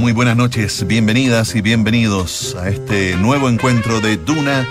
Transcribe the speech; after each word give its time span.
muy 0.00 0.12
buenas 0.12 0.36
noches, 0.36 0.86
bienvenidas 0.86 1.54
y 1.54 1.60
bienvenidos 1.60 2.54
a 2.54 2.70
este 2.70 3.16
nuevo 3.16 3.50
encuentro 3.50 4.00
de 4.00 4.16
Duna 4.16 4.66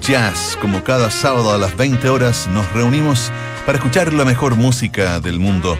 Jazz. 0.00 0.56
Como 0.58 0.82
cada 0.82 1.10
sábado 1.10 1.52
a 1.52 1.58
las 1.58 1.76
20 1.76 2.08
horas 2.08 2.48
nos 2.54 2.72
reunimos 2.72 3.30
para 3.66 3.76
escuchar 3.76 4.14
la 4.14 4.24
mejor 4.24 4.56
música 4.56 5.20
del 5.20 5.38
mundo. 5.38 5.78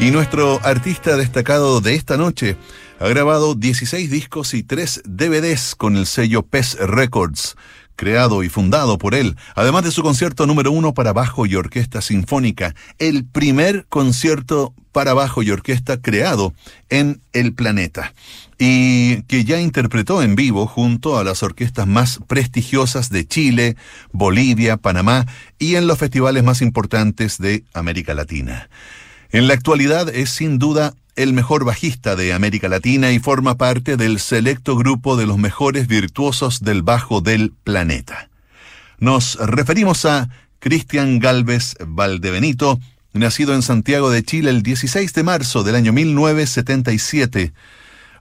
Y 0.00 0.10
nuestro 0.10 0.58
artista 0.64 1.16
destacado 1.16 1.80
de 1.80 1.94
esta 1.94 2.16
noche 2.16 2.56
ha 2.98 3.08
grabado 3.08 3.54
16 3.54 4.10
discos 4.10 4.52
y 4.54 4.64
3 4.64 5.02
DVDs 5.04 5.76
con 5.76 5.96
el 5.96 6.06
sello 6.06 6.42
PES 6.42 6.78
Records 6.80 7.56
creado 8.00 8.42
y 8.42 8.48
fundado 8.48 8.96
por 8.96 9.14
él, 9.14 9.36
además 9.54 9.84
de 9.84 9.90
su 9.90 10.02
concierto 10.02 10.46
número 10.46 10.72
uno 10.72 10.94
para 10.94 11.12
bajo 11.12 11.44
y 11.44 11.54
orquesta 11.54 12.00
sinfónica, 12.00 12.74
el 12.98 13.26
primer 13.26 13.84
concierto 13.90 14.72
para 14.90 15.12
bajo 15.12 15.42
y 15.42 15.50
orquesta 15.50 16.00
creado 16.00 16.54
en 16.88 17.20
el 17.34 17.52
planeta, 17.52 18.14
y 18.58 19.20
que 19.24 19.44
ya 19.44 19.60
interpretó 19.60 20.22
en 20.22 20.34
vivo 20.34 20.66
junto 20.66 21.18
a 21.18 21.24
las 21.24 21.42
orquestas 21.42 21.86
más 21.86 22.20
prestigiosas 22.26 23.10
de 23.10 23.28
Chile, 23.28 23.76
Bolivia, 24.12 24.78
Panamá 24.78 25.26
y 25.58 25.74
en 25.74 25.86
los 25.86 25.98
festivales 25.98 26.42
más 26.42 26.62
importantes 26.62 27.36
de 27.36 27.64
América 27.74 28.14
Latina. 28.14 28.70
En 29.30 29.46
la 29.46 29.52
actualidad 29.52 30.08
es 30.08 30.30
sin 30.30 30.58
duda 30.58 30.94
el 31.16 31.32
mejor 31.32 31.64
bajista 31.64 32.16
de 32.16 32.32
América 32.32 32.68
Latina 32.68 33.12
y 33.12 33.18
forma 33.18 33.56
parte 33.56 33.96
del 33.96 34.18
selecto 34.20 34.76
grupo 34.76 35.16
de 35.16 35.26
los 35.26 35.38
mejores 35.38 35.86
virtuosos 35.86 36.60
del 36.60 36.82
bajo 36.82 37.20
del 37.20 37.52
planeta. 37.64 38.28
Nos 38.98 39.36
referimos 39.36 40.04
a 40.04 40.28
Cristian 40.58 41.18
Galvez 41.18 41.74
Valdebenito, 41.84 42.78
nacido 43.12 43.54
en 43.54 43.62
Santiago 43.62 44.10
de 44.10 44.22
Chile 44.22 44.50
el 44.50 44.62
16 44.62 45.12
de 45.12 45.22
marzo 45.22 45.62
del 45.64 45.74
año 45.74 45.92
1977. 45.92 47.52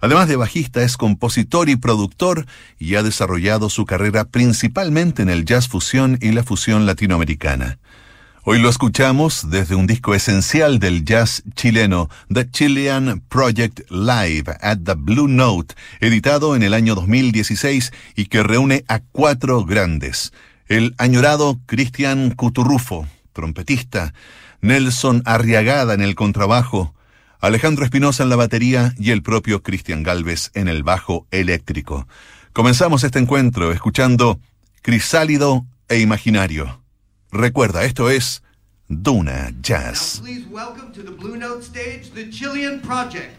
Además 0.01 0.29
de 0.29 0.37
bajista, 0.37 0.81
es 0.81 0.95
compositor 0.95 1.69
y 1.69 1.75
productor 1.75 2.45
y 2.79 2.95
ha 2.95 3.03
desarrollado 3.03 3.69
su 3.69 3.85
carrera 3.85 4.23
principalmente 4.23 5.21
en 5.21 5.29
el 5.29 5.43
jazz 5.43 5.67
fusión 5.67 6.17
y 6.21 6.31
la 6.31 6.43
fusión 6.43 6.85
latinoamericana. 6.85 7.77
Hoy 8.45 8.59
lo 8.59 8.69
escuchamos 8.69 9.49
desde 9.49 9.75
un 9.75 9.85
disco 9.85 10.15
esencial 10.15 10.79
del 10.79 11.03
jazz 11.03 11.43
chileno, 11.55 12.09
The 12.33 12.49
Chilean 12.49 13.21
Project 13.27 13.81
Live 13.91 14.45
at 14.61 14.77
the 14.85 14.93
Blue 14.93 15.27
Note, 15.27 15.75
editado 15.99 16.55
en 16.55 16.63
el 16.63 16.73
año 16.73 16.95
2016 16.95 17.91
y 18.15 18.27
que 18.27 18.41
reúne 18.41 18.85
a 18.87 18.99
cuatro 18.99 19.65
grandes. 19.65 20.31
El 20.67 20.95
añorado 20.97 21.59
Cristian 21.65 22.31
Cuturrufo, 22.31 23.05
trompetista, 23.33 24.13
Nelson 24.61 25.21
Arriagada 25.25 25.93
en 25.93 26.01
el 26.01 26.15
contrabajo, 26.15 26.95
Alejandro 27.41 27.83
Espinosa 27.83 28.23
en 28.23 28.29
la 28.29 28.37
batería 28.37 28.93
y 28.97 29.11
el 29.11 29.21
propio 29.21 29.63
Cristian 29.63 30.01
Galvez 30.01 30.49
en 30.53 30.69
el 30.69 30.83
bajo 30.83 31.27
eléctrico. 31.31 32.07
Comenzamos 32.53 33.03
este 33.03 33.19
encuentro 33.19 33.73
escuchando 33.73 34.39
Crisálido 34.81 35.65
e 35.89 35.99
Imaginario. 35.99 36.79
Recuerda, 37.31 37.83
esto 37.83 38.09
es 38.09 38.41
Duna 38.87 39.51
Jazz. 39.61 40.19
Please 40.19 40.47
welcome 40.49 40.91
to 40.93 41.03
the 41.03 41.11
Blue 41.11 41.37
Note 41.37 41.63
stage 41.63 42.09
the 42.15 42.27
Chilean 42.31 42.81
Project. 42.81 43.35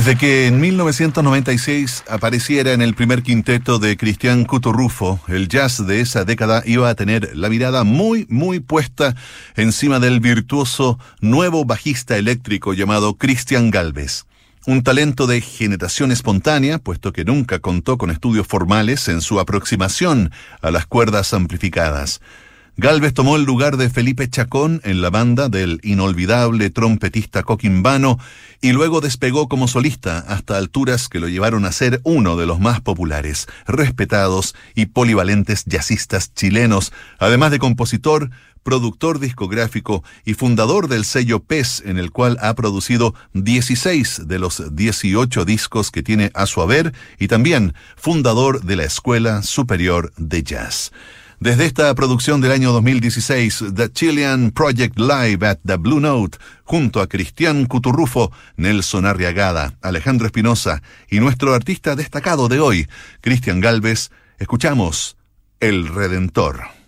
Desde 0.00 0.16
que 0.16 0.46
en 0.46 0.60
1996 0.60 2.04
apareciera 2.08 2.72
en 2.72 2.80
el 2.80 2.94
primer 2.94 3.22
quinteto 3.22 3.78
de 3.78 3.98
Cristian 3.98 4.46
Cuturrufo, 4.46 5.20
el 5.28 5.46
jazz 5.46 5.86
de 5.86 6.00
esa 6.00 6.24
década 6.24 6.62
iba 6.64 6.88
a 6.88 6.94
tener 6.94 7.36
la 7.36 7.50
mirada 7.50 7.84
muy, 7.84 8.24
muy 8.30 8.60
puesta 8.60 9.14
encima 9.56 10.00
del 10.00 10.20
virtuoso 10.20 10.98
nuevo 11.20 11.66
bajista 11.66 12.16
eléctrico 12.16 12.72
llamado 12.72 13.18
Cristian 13.18 13.70
Galvez. 13.70 14.24
Un 14.64 14.82
talento 14.82 15.26
de 15.26 15.42
generación 15.42 16.12
espontánea, 16.12 16.78
puesto 16.78 17.12
que 17.12 17.26
nunca 17.26 17.58
contó 17.58 17.98
con 17.98 18.10
estudios 18.10 18.46
formales 18.46 19.06
en 19.08 19.20
su 19.20 19.38
aproximación 19.38 20.32
a 20.62 20.70
las 20.70 20.86
cuerdas 20.86 21.34
amplificadas. 21.34 22.22
Galvez 22.82 23.12
tomó 23.12 23.36
el 23.36 23.44
lugar 23.44 23.76
de 23.76 23.90
Felipe 23.90 24.30
Chacón 24.30 24.80
en 24.84 25.02
la 25.02 25.10
banda 25.10 25.50
del 25.50 25.80
inolvidable 25.82 26.70
trompetista 26.70 27.42
coquimbano 27.42 28.18
y 28.62 28.72
luego 28.72 29.02
despegó 29.02 29.50
como 29.50 29.68
solista 29.68 30.20
hasta 30.20 30.56
alturas 30.56 31.10
que 31.10 31.20
lo 31.20 31.28
llevaron 31.28 31.66
a 31.66 31.72
ser 31.72 32.00
uno 32.04 32.38
de 32.38 32.46
los 32.46 32.58
más 32.58 32.80
populares, 32.80 33.48
respetados 33.66 34.54
y 34.74 34.86
polivalentes 34.86 35.66
jazzistas 35.66 36.32
chilenos, 36.32 36.90
además 37.18 37.50
de 37.50 37.58
compositor, 37.58 38.30
productor 38.62 39.18
discográfico 39.18 40.02
y 40.24 40.32
fundador 40.32 40.88
del 40.88 41.04
sello 41.04 41.40
PES, 41.40 41.82
en 41.84 41.98
el 41.98 42.10
cual 42.10 42.38
ha 42.40 42.54
producido 42.54 43.14
16 43.34 44.22
de 44.26 44.38
los 44.38 44.74
18 44.74 45.44
discos 45.44 45.90
que 45.90 46.02
tiene 46.02 46.30
a 46.32 46.46
su 46.46 46.62
haber, 46.62 46.94
y 47.18 47.28
también 47.28 47.74
fundador 47.96 48.62
de 48.62 48.76
la 48.76 48.84
Escuela 48.84 49.42
Superior 49.42 50.14
de 50.16 50.42
Jazz. 50.42 50.92
Desde 51.40 51.64
esta 51.64 51.94
producción 51.94 52.42
del 52.42 52.52
año 52.52 52.70
2016, 52.70 53.64
The 53.74 53.90
Chilean 53.90 54.50
Project 54.50 54.98
Live 54.98 55.46
at 55.46 55.58
the 55.64 55.76
Blue 55.76 55.98
Note, 55.98 56.36
junto 56.64 57.00
a 57.00 57.06
Cristian 57.06 57.64
Cuturrufo, 57.64 58.30
Nelson 58.56 59.06
Arriagada, 59.06 59.72
Alejandro 59.80 60.26
Espinosa 60.26 60.82
y 61.08 61.18
nuestro 61.18 61.54
artista 61.54 61.96
destacado 61.96 62.48
de 62.48 62.60
hoy, 62.60 62.88
Cristian 63.22 63.60
Galvez, 63.60 64.10
escuchamos 64.38 65.16
El 65.60 65.88
Redentor. 65.88 66.79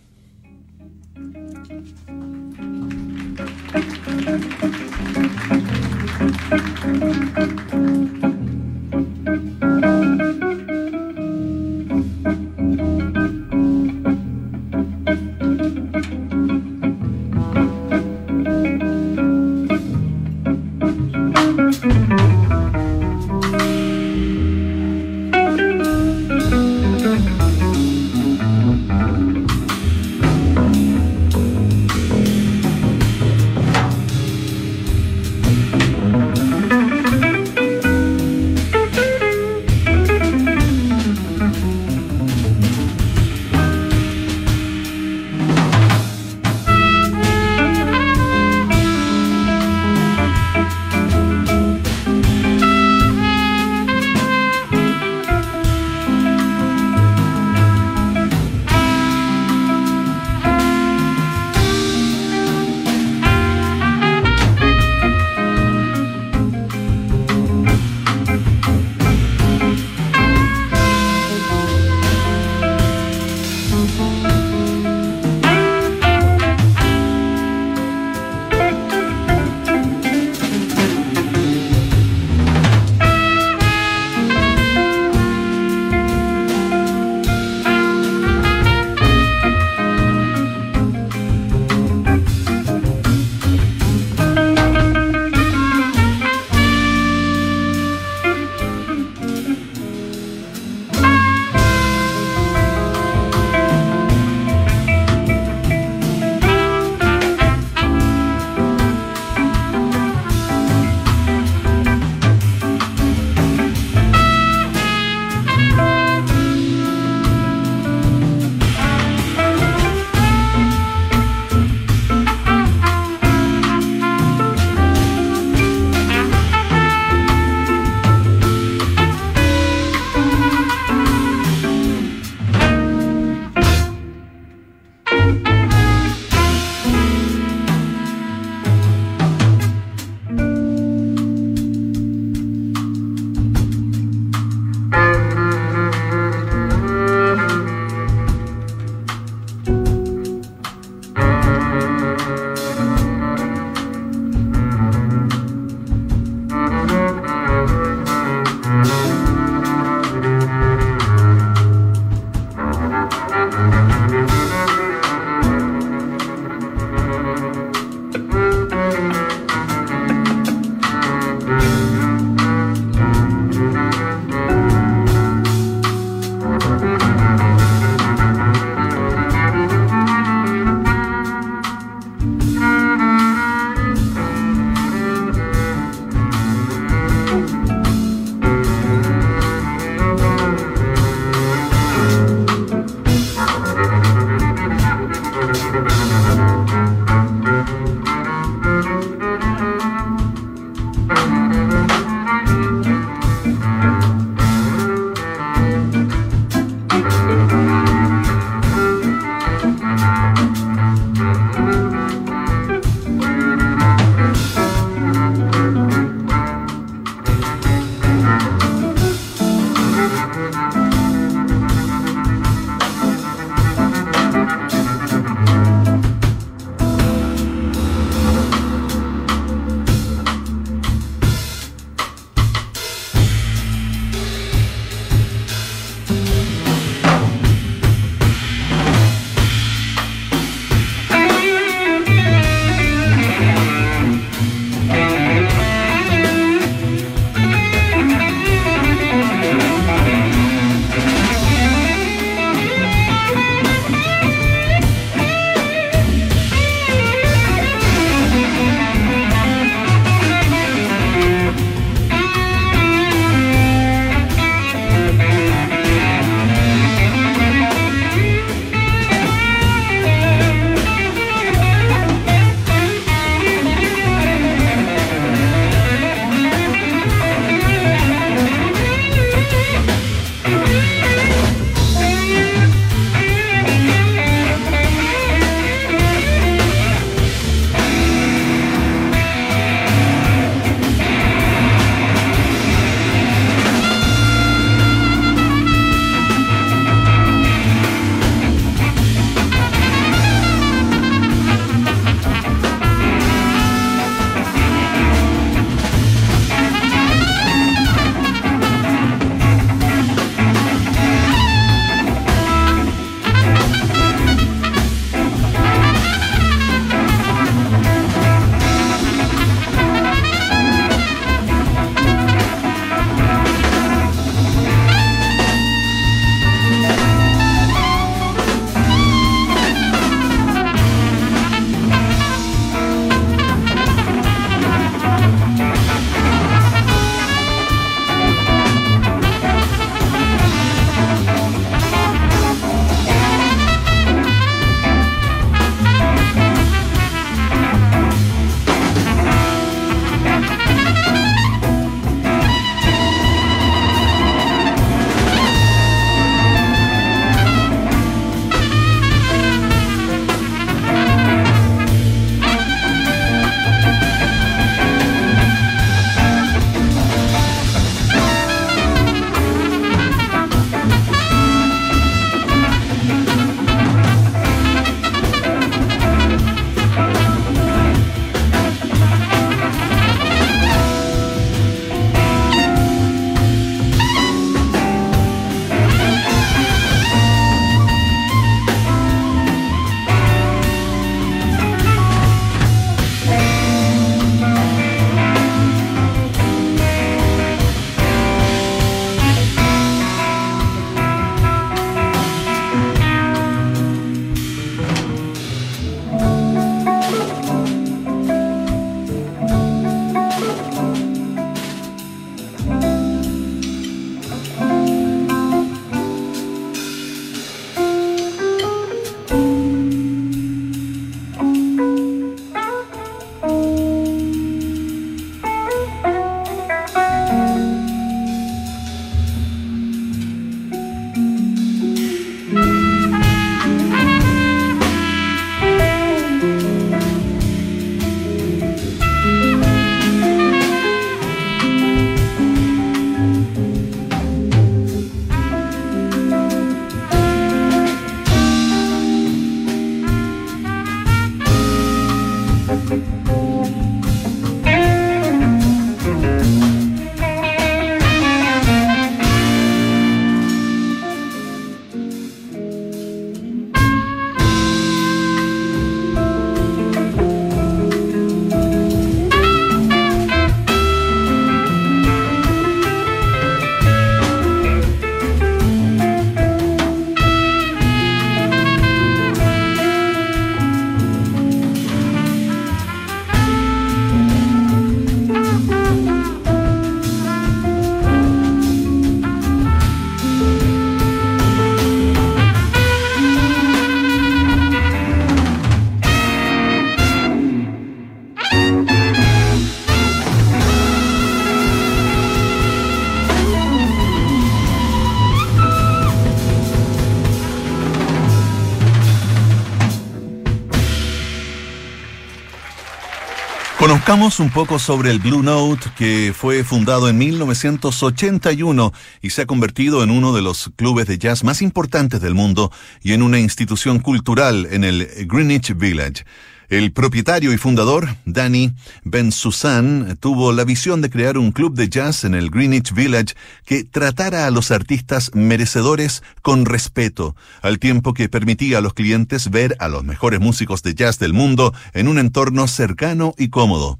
Conozcamos 513.83 514.39
un 514.39 514.49
poco 514.49 514.79
sobre 514.79 515.11
el 515.11 515.19
Blue 515.19 515.43
Note, 515.43 515.89
que 515.97 516.31
fue 516.33 516.63
fundado 516.63 517.09
en 517.09 517.17
1981 517.17 518.93
y 519.21 519.29
se 519.31 519.41
ha 519.41 519.45
convertido 519.45 520.03
en 520.03 520.09
uno 520.09 520.33
de 520.33 520.41
los 520.41 520.71
clubes 520.77 521.05
de 521.05 521.17
jazz 521.17 521.43
más 521.43 521.61
importantes 521.61 522.21
del 522.21 522.33
mundo 522.33 522.71
y 523.01 523.11
en 523.11 523.21
una 523.21 523.41
institución 523.41 523.99
cultural 523.99 524.69
en 524.71 524.85
el 524.85 525.05
Greenwich 525.27 525.75
Village. 525.75 526.23
El 526.69 526.91
propietario 526.93 527.53
y 527.53 527.57
fundador, 527.57 528.15
Danny 528.25 528.73
Ben 529.03 529.31
Susan, 529.31 530.17
tuvo 530.19 530.53
la 530.53 530.63
visión 530.63 531.01
de 531.01 531.09
crear 531.09 531.37
un 531.37 531.51
club 531.51 531.75
de 531.75 531.89
jazz 531.89 532.23
en 532.23 532.33
el 532.33 532.49
Greenwich 532.49 532.93
Village 532.93 533.35
que 533.65 533.83
tratara 533.83 534.47
a 534.47 534.51
los 534.51 534.71
artistas 534.71 535.31
merecedores 535.33 536.23
con 536.41 536.65
respeto, 536.65 537.35
al 537.61 537.79
tiempo 537.79 538.13
que 538.13 538.29
permitía 538.29 538.77
a 538.77 538.81
los 538.81 538.93
clientes 538.93 539.49
ver 539.49 539.75
a 539.79 539.89
los 539.89 540.03
mejores 540.03 540.39
músicos 540.39 540.83
de 540.83 540.95
jazz 540.95 541.19
del 541.19 541.33
mundo 541.33 541.73
en 541.93 542.07
un 542.07 542.17
entorno 542.17 542.67
cercano 542.67 543.35
y 543.37 543.49
cómodo. 543.49 543.99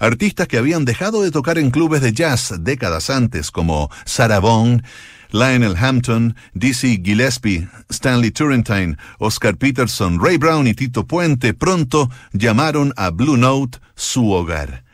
Artistas 0.00 0.48
que 0.48 0.58
habían 0.58 0.84
dejado 0.84 1.22
de 1.22 1.30
tocar 1.30 1.58
en 1.58 1.70
clubes 1.70 2.00
de 2.00 2.12
jazz 2.12 2.54
décadas 2.60 3.10
antes, 3.10 3.50
como 3.50 3.90
Sarah 4.04 4.40
Vaughan, 4.40 4.82
Lionel 5.30 5.76
Hampton, 5.76 6.34
Dizzy 6.54 7.00
Gillespie, 7.02 7.68
Stanley 7.90 8.30
Turrentine, 8.30 8.96
Oscar 9.18 9.56
Peterson, 9.56 10.18
Ray 10.20 10.36
Brown 10.38 10.66
y 10.66 10.74
Tito 10.74 11.06
Puente 11.06 11.54
pronto 11.54 12.10
llamaron 12.32 12.92
a 12.96 13.10
Blue 13.10 13.36
Note 13.36 13.78
su 13.94 14.30
hogar. 14.32 14.84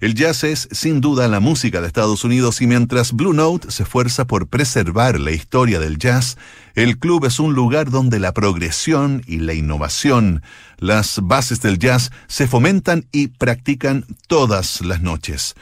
El 0.00 0.14
jazz 0.14 0.44
es 0.44 0.68
sin 0.70 1.00
duda 1.00 1.28
la 1.28 1.40
música 1.40 1.80
de 1.80 1.86
Estados 1.86 2.24
Unidos 2.24 2.60
y 2.60 2.66
mientras 2.66 3.12
Blue 3.12 3.32
Note 3.32 3.70
se 3.70 3.84
esfuerza 3.84 4.26
por 4.26 4.48
preservar 4.48 5.18
la 5.18 5.30
historia 5.30 5.78
del 5.78 5.98
jazz, 5.98 6.36
el 6.74 6.98
club 6.98 7.24
es 7.24 7.38
un 7.38 7.54
lugar 7.54 7.90
donde 7.90 8.18
la 8.18 8.34
progresión 8.34 9.22
y 9.26 9.38
la 9.38 9.54
innovación, 9.54 10.42
las 10.78 11.20
bases 11.22 11.62
del 11.62 11.78
jazz, 11.78 12.10
se 12.26 12.48
fomentan 12.48 13.06
y 13.12 13.28
practican 13.28 14.04
todas 14.26 14.80
las 14.82 15.00
noches. 15.00 15.54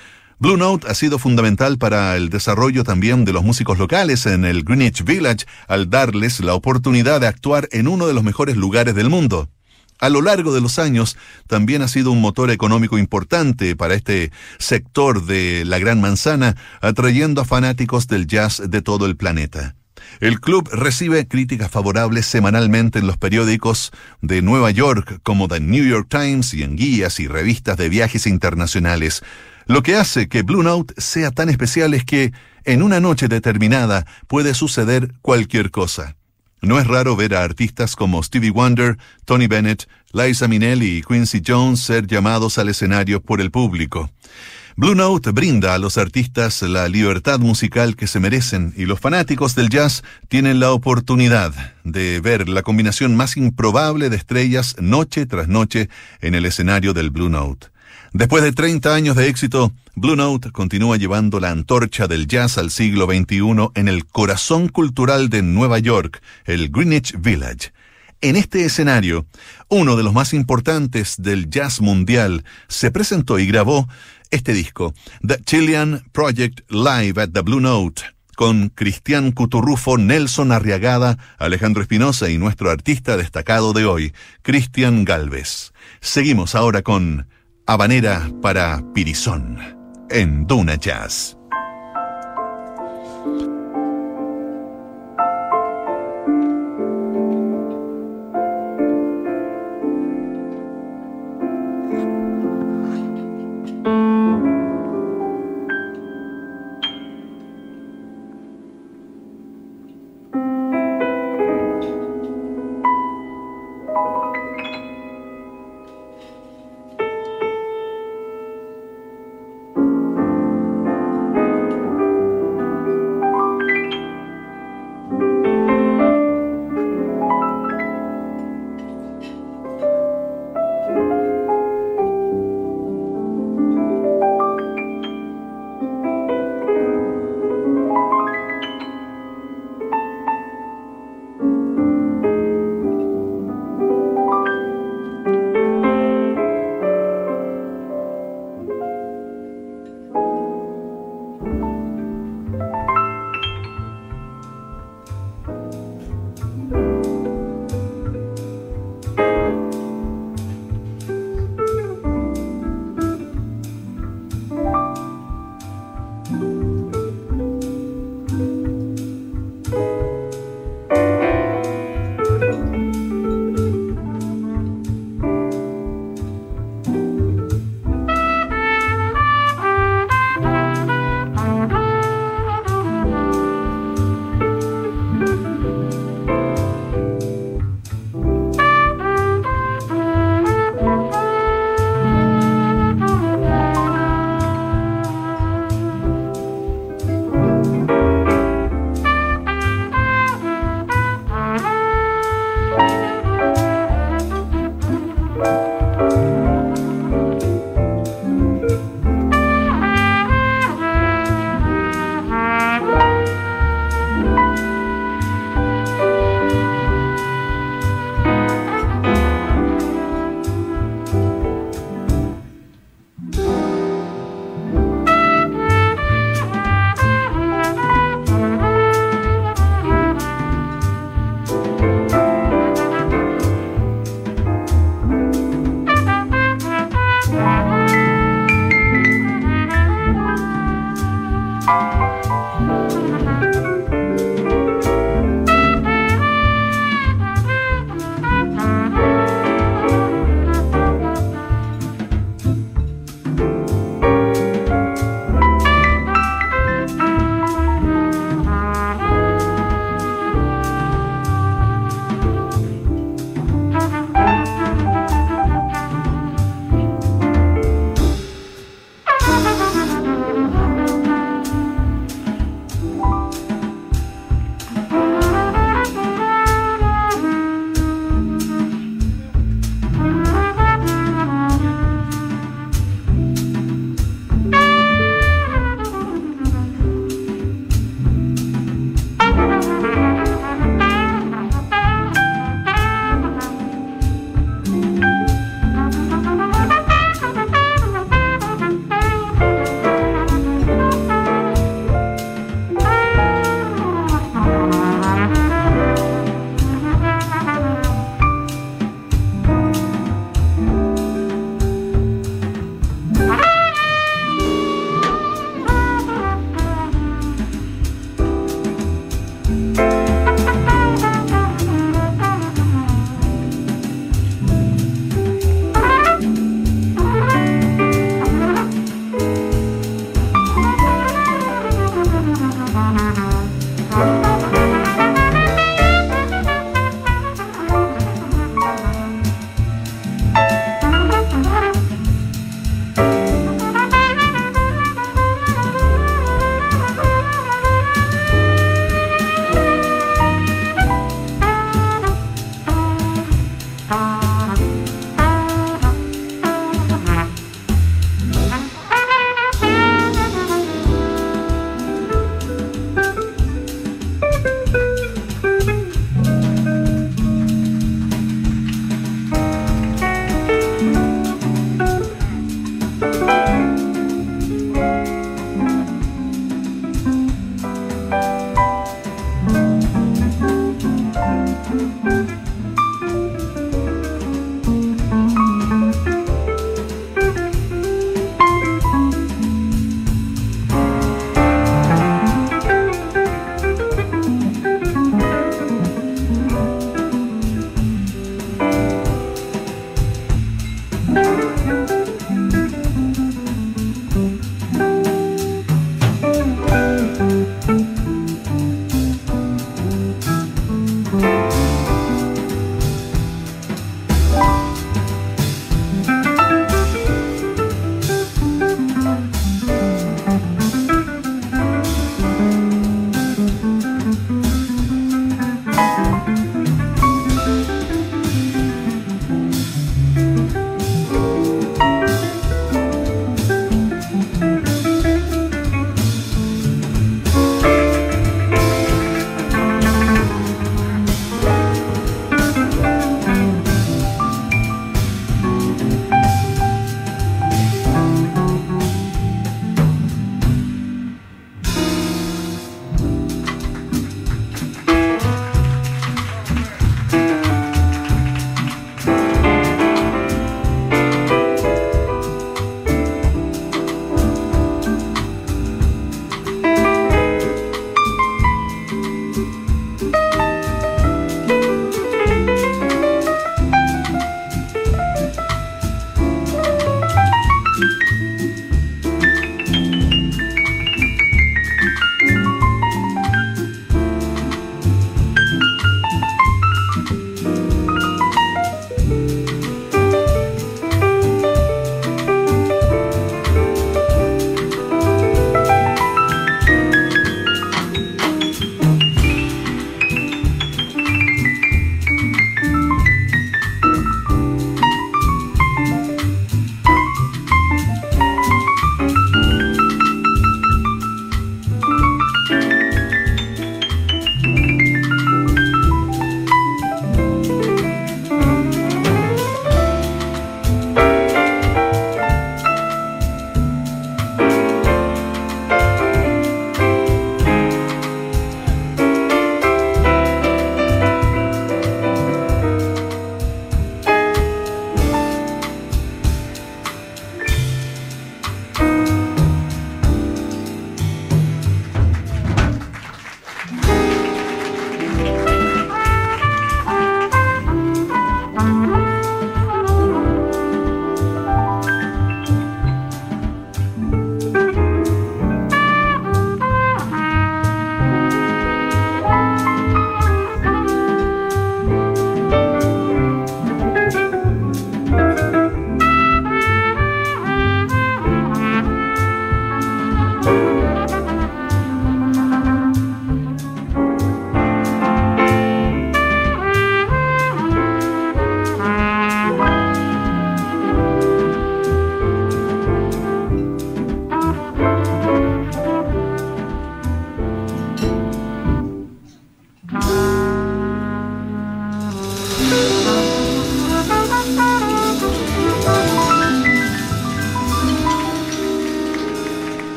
Blue 0.43 0.57
Note 0.57 0.89
ha 0.89 0.95
sido 0.95 1.21
fundamental 1.21 1.79
para 1.79 2.17
el 2.17 2.29
desarrollo 2.29 2.83
también 2.83 3.25
de 3.25 3.33
los 3.33 3.45
músicos 3.45 3.79
locales 3.79 4.27
en 4.27 4.45
el 4.45 4.65
Greenwich 4.65 5.05
Village 5.05 5.47
al 5.69 5.89
darles 5.89 6.41
la 6.41 6.55
oportunidad 6.55 7.21
de 7.21 7.29
actuar 7.29 7.69
en 7.71 7.87
uno 7.87 8.09
de 8.09 8.13
los 8.13 8.25
mejores 8.25 8.57
lugares 8.57 8.97
del 8.97 9.09
mundo. 9.09 9.49
A 10.01 10.09
lo 10.09 10.21
largo 10.21 10.53
de 10.53 10.61
los 10.61 10.81
años 10.81 11.17
también 11.47 11.81
ha 11.81 11.87
sido 11.87 12.11
un 12.11 12.21
motor 12.21 12.51
económico 12.51 12.99
importante 12.99 13.77
para 13.77 13.95
este 13.95 14.33
sector 14.59 15.27
de 15.27 15.65
la 15.65 15.79
Gran 15.79 16.01
Manzana, 16.01 16.57
atrayendo 16.81 17.41
a 17.41 17.45
fanáticos 17.45 18.09
del 18.09 18.27
jazz 18.27 18.61
de 18.69 18.83
todo 18.83 19.07
el 19.07 19.15
planeta. 19.15 19.77
El 20.19 20.41
club 20.41 20.69
recibe 20.73 21.29
críticas 21.29 21.71
favorables 21.71 22.27
semanalmente 22.27 22.99
en 22.99 23.07
los 23.07 23.17
periódicos 23.17 23.93
de 24.23 24.43
Nueva 24.43 24.73
York 24.73 25.21
como 25.23 25.47
The 25.47 25.61
New 25.61 25.85
York 25.85 26.09
Times 26.11 26.53
y 26.53 26.65
en 26.65 26.75
guías 26.75 27.21
y 27.21 27.29
revistas 27.29 27.77
de 27.77 27.89
viajes 27.89 28.27
internacionales. 28.27 29.23
Lo 29.67 29.83
que 29.83 29.97
hace 29.97 30.29
que 30.29 30.43
Blue 30.43 30.63
Note 30.63 30.95
sea 30.97 31.31
tan 31.31 31.49
especial 31.49 31.95
es 31.95 32.05
que 32.05 32.33
en 32.65 32.83
una 32.83 33.01
noche 33.01 33.29
determinada 33.29 34.07
puede 34.27 34.55
suceder 34.55 35.15
cualquier 35.23 35.71
cosa. 35.71 36.17
No 36.61 36.79
es 36.79 36.87
raro 36.87 37.17
ver 37.17 37.35
a 37.35 37.43
artistas 37.43 37.97
como 37.97 38.23
Stevie 38.23 38.51
Wonder, 38.51 38.97
Tony 39.25 39.49
Bennett, 39.49 39.89
Liza 40.13 40.47
Minnelli 40.47 40.99
y 40.99 41.03
Quincy 41.03 41.43
Jones 41.45 41.81
ser 41.81 42.07
llamados 42.07 42.57
al 42.59 42.69
escenario 42.69 43.21
por 43.21 43.41
el 43.41 43.51
público. 43.51 44.11
Blue 44.77 44.95
Note 44.95 45.33
brinda 45.33 45.75
a 45.75 45.79
los 45.79 45.99
artistas 45.99 46.63
la 46.63 46.89
libertad 46.89 47.41
musical 47.41 47.95
que 47.95 48.07
se 48.07 48.21
merecen 48.21 48.73
y 48.77 48.87
los 48.87 49.01
fanáticos 49.01 49.55
del 49.55 49.69
jazz 49.69 50.03
tienen 50.29 50.61
la 50.61 50.73
oportunidad 50.73 51.53
de 51.85 52.21
ver 52.21 52.49
la 52.49 52.63
combinación 52.63 53.17
más 53.17 53.37
improbable 53.37 54.09
de 54.09 54.17
estrellas 54.17 54.77
noche 54.81 55.27
tras 55.27 55.49
noche 55.49 55.91
en 56.21 56.35
el 56.35 56.47
escenario 56.47 56.95
del 56.95 57.11
Blue 57.11 57.29
Note. 57.29 57.72
Después 58.13 58.43
de 58.43 58.53
30 58.53 58.95
años 58.95 59.17
de 59.17 59.29
éxito, 59.29 59.73
Blue 59.95 60.17
Note 60.17 60.53
continúa 60.53 60.99
llevando 60.99 61.41
la 61.41 61.51
antorcha 61.51 62.07
del 62.07 62.27
jazz 62.27 62.59
al 62.59 62.71
siglo 62.71 63.07
XXI 63.07 63.71
en 63.75 63.89
el 63.89 64.05
corazón 64.05 64.69
cultural 64.69 65.31
de 65.31 65.41
Nueva 65.41 65.79
York, 65.79 66.23
el 66.45 66.69
Greenwich 66.69 67.15
Village. 67.19 67.73
En 68.21 68.37
este 68.37 68.67
escenario, 68.67 69.25
uno 69.69 69.97
de 69.97 70.03
los 70.03 70.13
más 70.13 70.35
importantes 70.35 71.17
del 71.23 71.49
jazz 71.49 71.81
mundial 71.81 72.45
se 72.69 72.91
presentó 72.91 73.39
y 73.39 73.47
grabó 73.47 73.89
este 74.31 74.53
disco, 74.53 74.93
The 75.27 75.43
Chilean 75.47 76.05
Project 76.13 76.71
Live 76.71 77.21
at 77.21 77.31
the 77.31 77.41
Blue 77.41 77.61
Note, 77.61 78.03
con 78.37 78.69
Cristian 78.69 79.33
Cuturrufo, 79.33 79.97
Nelson 79.97 80.53
Arriagada, 80.53 81.17
Alejandro 81.39 81.81
Espinosa 81.81 82.29
y 82.29 82.37
nuestro 82.37 82.71
artista 82.71 83.17
destacado 83.17 83.73
de 83.73 83.87
hoy, 83.87 84.13
Cristian 84.43 85.07
Galvez. 85.07 85.73
Seguimos 86.03 86.55
ahora 86.55 86.83
con 86.83 87.27
Habanera 87.73 88.31
para 88.43 88.83
Pirizón, 88.93 89.57
en 90.11 90.47
Duna 90.47 90.75
Jazz. 90.75 91.39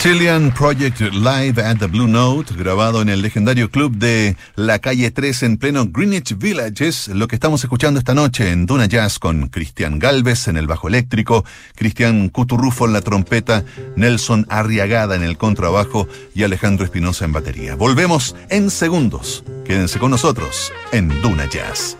Chilean 0.00 0.50
Project 0.54 0.98
Live 1.12 1.60
at 1.62 1.76
the 1.76 1.86
Blue 1.86 2.08
Note, 2.08 2.54
grabado 2.54 3.02
en 3.02 3.10
el 3.10 3.20
legendario 3.20 3.70
club 3.70 3.96
de 3.96 4.34
la 4.56 4.78
calle 4.78 5.10
3 5.10 5.42
en 5.42 5.58
pleno 5.58 5.88
Greenwich 5.88 6.38
Village, 6.38 6.88
es 6.88 7.08
lo 7.08 7.28
que 7.28 7.36
estamos 7.36 7.62
escuchando 7.62 7.98
esta 7.98 8.14
noche 8.14 8.50
en 8.50 8.64
Duna 8.64 8.86
Jazz 8.86 9.18
con 9.18 9.48
Cristian 9.48 9.98
Galvez 9.98 10.48
en 10.48 10.56
el 10.56 10.66
bajo 10.66 10.88
eléctrico, 10.88 11.44
Cristian 11.74 12.30
Cuturrufo 12.30 12.86
en 12.86 12.94
la 12.94 13.02
trompeta, 13.02 13.62
Nelson 13.94 14.46
Arriagada 14.48 15.16
en 15.16 15.22
el 15.22 15.36
contrabajo 15.36 16.08
y 16.34 16.44
Alejandro 16.44 16.86
Espinosa 16.86 17.26
en 17.26 17.32
batería. 17.32 17.74
Volvemos 17.74 18.34
en 18.48 18.70
segundos. 18.70 19.44
Quédense 19.66 19.98
con 19.98 20.12
nosotros 20.12 20.72
en 20.92 21.10
Duna 21.20 21.46
Jazz. 21.46 21.98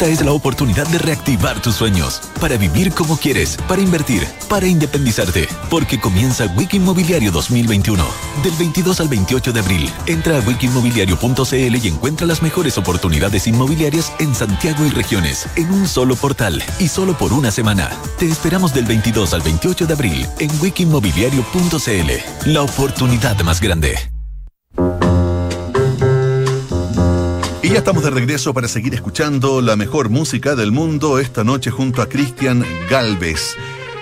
Esta 0.00 0.12
es 0.12 0.24
la 0.24 0.32
oportunidad 0.32 0.86
de 0.86 0.96
reactivar 0.96 1.60
tus 1.60 1.74
sueños, 1.74 2.22
para 2.40 2.56
vivir 2.56 2.90
como 2.94 3.18
quieres, 3.18 3.58
para 3.68 3.82
invertir, 3.82 4.26
para 4.48 4.66
independizarte, 4.66 5.46
porque 5.68 6.00
comienza 6.00 6.46
Wiki 6.56 6.78
Inmobiliario 6.78 7.30
2021. 7.30 8.02
Del 8.42 8.54
22 8.54 8.98
al 8.98 9.08
28 9.08 9.52
de 9.52 9.60
abril, 9.60 9.90
entra 10.06 10.38
a 10.38 10.40
wikimobiliario.cl 10.40 11.54
y 11.54 11.88
encuentra 11.88 12.26
las 12.26 12.40
mejores 12.40 12.78
oportunidades 12.78 13.46
inmobiliarias 13.46 14.10
en 14.20 14.34
Santiago 14.34 14.86
y 14.86 14.88
regiones, 14.88 15.46
en 15.56 15.70
un 15.70 15.86
solo 15.86 16.16
portal 16.16 16.62
y 16.78 16.88
solo 16.88 17.12
por 17.18 17.34
una 17.34 17.50
semana. 17.50 17.90
Te 18.18 18.24
esperamos 18.24 18.72
del 18.72 18.86
22 18.86 19.34
al 19.34 19.42
28 19.42 19.86
de 19.86 19.92
abril 19.92 20.26
en 20.38 20.50
wikimobiliario.cl. 20.62 22.50
La 22.50 22.62
oportunidad 22.62 23.38
más 23.42 23.60
grande. 23.60 24.19
Ya 27.70 27.78
estamos 27.78 28.02
de 28.02 28.10
regreso 28.10 28.52
para 28.52 28.66
seguir 28.66 28.94
escuchando 28.94 29.60
la 29.60 29.76
mejor 29.76 30.08
música 30.08 30.56
del 30.56 30.72
mundo 30.72 31.20
esta 31.20 31.44
noche 31.44 31.70
junto 31.70 32.02
a 32.02 32.08
Cristian 32.08 32.64
Galvez. 32.90 33.54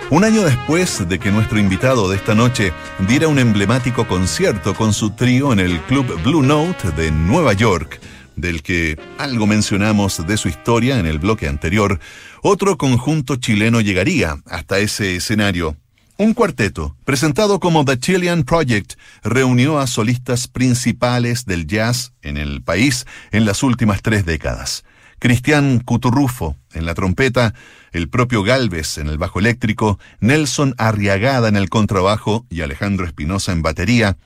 Un 0.09 0.25
año 0.25 0.43
después 0.43 1.07
de 1.07 1.19
que 1.19 1.31
nuestro 1.31 1.59
invitado 1.59 2.09
de 2.09 2.17
esta 2.17 2.35
noche 2.35 2.73
diera 3.07 3.29
un 3.29 3.39
emblemático 3.39 4.09
concierto 4.09 4.75
con 4.75 4.95
su 4.95 5.11
trío 5.11 5.53
en 5.53 5.61
el 5.61 5.83
Club 5.83 6.19
Blue 6.23 6.43
Note 6.43 6.93
de 6.93 7.11
Nueva 7.11 7.53
York, 7.53 8.01
del 8.37 8.63
que 8.63 8.99
algo 9.19 9.47
mencionamos 9.47 10.27
de 10.27 10.39
su 10.39 10.49
historia 10.49 10.99
en 10.99 11.05
el 11.05 11.19
bloque 11.19 11.47
anterior, 11.47 12.01
otro 12.41 12.79
conjunto 12.79 13.37
chileno 13.37 13.83
llegaría 13.83 14.39
hasta 14.47 14.79
ese 14.79 15.17
escenario. 15.17 15.77
Un 16.21 16.35
cuarteto, 16.35 16.97
presentado 17.05 17.61
como 17.61 17.85
The 17.85 17.97
Chilean 17.97 18.43
Project, 18.43 18.95
reunió 19.23 19.79
a 19.79 19.87
solistas 19.87 20.49
principales 20.49 21.47
del 21.47 21.69
jazz 21.69 22.13
en 22.23 22.37
el 22.37 22.61
país 22.61 23.07
en 23.31 23.45
las 23.45 23.63
últimas 23.63 24.03
tres 24.03 24.27
décadas. 24.27 24.83
Cristian 25.21 25.79
Cuturrufo 25.79 26.57
en 26.75 26.87
la 26.87 26.95
trompeta, 26.95 27.55
el 27.93 28.09
propio 28.09 28.43
Galvez 28.43 28.99
en 28.99 29.07
el 29.07 29.17
bajo 29.17 29.39
eléctrico, 29.39 30.01
Nelson 30.19 30.75
Arriagada 30.77 31.47
en 31.47 31.55
el 31.55 31.69
contrabajo 31.69 32.45
y 32.51 32.63
Alejandro 32.63 33.07
Espinosa 33.07 33.53
en 33.53 33.63
batería, 33.63 34.17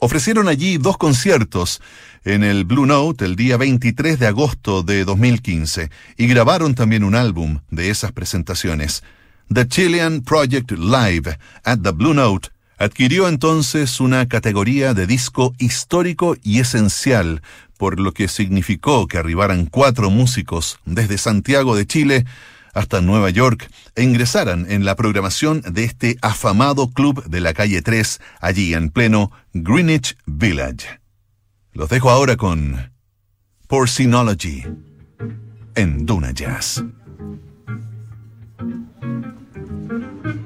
ofrecieron 0.00 0.48
allí 0.48 0.78
dos 0.78 0.96
conciertos 0.96 1.82
en 2.24 2.42
el 2.42 2.64
Blue 2.64 2.86
Note 2.86 3.26
el 3.26 3.36
día 3.36 3.58
23 3.58 4.18
de 4.18 4.28
agosto 4.28 4.82
de 4.82 5.04
2015 5.04 5.90
y 6.16 6.26
grabaron 6.26 6.74
también 6.74 7.04
un 7.04 7.14
álbum 7.14 7.60
de 7.70 7.90
esas 7.90 8.12
presentaciones. 8.12 9.02
The 9.52 9.68
Chilean 9.68 10.22
Project 10.22 10.72
Live 10.72 11.38
at 11.64 11.80
the 11.82 11.92
Blue 11.92 12.14
Note 12.14 12.48
adquirió 12.78 13.28
entonces 13.28 14.00
una 14.00 14.26
categoría 14.26 14.94
de 14.94 15.06
disco 15.06 15.54
histórico 15.58 16.36
y 16.42 16.60
esencial, 16.60 17.42
por 17.76 18.00
lo 18.00 18.12
que 18.12 18.28
significó 18.28 19.06
que 19.06 19.18
arribaran 19.18 19.66
cuatro 19.66 20.10
músicos 20.10 20.78
desde 20.84 21.18
Santiago 21.18 21.76
de 21.76 21.86
Chile 21.86 22.24
hasta 22.72 23.00
Nueva 23.00 23.30
York 23.30 23.70
e 23.94 24.02
ingresaran 24.02 24.70
en 24.70 24.84
la 24.84 24.96
programación 24.96 25.62
de 25.62 25.84
este 25.84 26.18
afamado 26.22 26.90
club 26.90 27.24
de 27.24 27.40
la 27.40 27.54
calle 27.54 27.82
3, 27.82 28.20
allí 28.40 28.74
en 28.74 28.90
pleno 28.90 29.30
Greenwich 29.52 30.16
Village. 30.26 31.00
Los 31.72 31.88
dejo 31.88 32.10
ahora 32.10 32.36
con 32.36 32.92
Porcinology 33.68 34.64
en 35.76 36.06
Duna 36.06 36.32
Jazz. 36.32 36.84
Thank 39.66 40.24
you. 40.26 40.43